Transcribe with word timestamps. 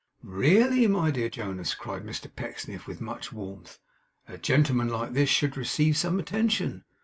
'Really, 0.23 0.87
my 0.87 1.11
dear 1.11 1.29
Jonas,' 1.29 1.75
cried 1.75 2.03
Mr 2.03 2.25
Pecksniff, 2.35 2.87
with 2.87 3.01
much 3.01 3.31
warmth, 3.31 3.77
'a 4.27 4.39
gentleman 4.39 4.89
like 4.89 5.13
this 5.13 5.29
should 5.29 5.55
receive 5.55 5.95
some 5.95 6.17
attention. 6.19 6.83